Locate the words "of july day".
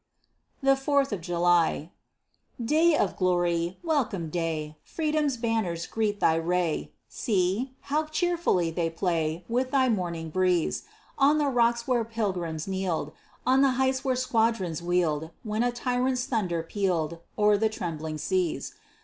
1.13-2.97